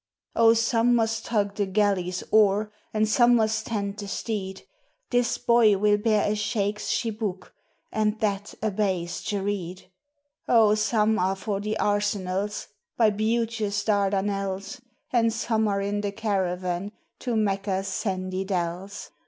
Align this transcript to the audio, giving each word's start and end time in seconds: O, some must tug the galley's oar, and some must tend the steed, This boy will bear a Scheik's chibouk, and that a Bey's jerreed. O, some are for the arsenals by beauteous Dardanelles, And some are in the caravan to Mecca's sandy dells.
O, 0.35 0.55
some 0.55 0.95
must 0.95 1.25
tug 1.27 1.53
the 1.53 1.67
galley's 1.67 2.23
oar, 2.31 2.71
and 2.91 3.07
some 3.07 3.35
must 3.35 3.67
tend 3.67 3.99
the 3.99 4.07
steed, 4.07 4.63
This 5.11 5.37
boy 5.37 5.77
will 5.77 5.99
bear 5.99 6.27
a 6.27 6.33
Scheik's 6.35 6.89
chibouk, 6.91 7.53
and 7.91 8.19
that 8.19 8.55
a 8.63 8.71
Bey's 8.71 9.21
jerreed. 9.21 9.91
O, 10.47 10.73
some 10.73 11.19
are 11.19 11.35
for 11.35 11.59
the 11.59 11.77
arsenals 11.77 12.69
by 12.97 13.11
beauteous 13.11 13.83
Dardanelles, 13.85 14.81
And 15.11 15.31
some 15.31 15.67
are 15.67 15.81
in 15.81 16.01
the 16.01 16.11
caravan 16.11 16.93
to 17.19 17.35
Mecca's 17.35 17.87
sandy 17.87 18.43
dells. 18.43 19.11